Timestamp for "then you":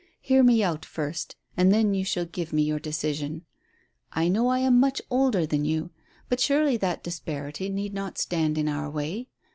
1.71-2.03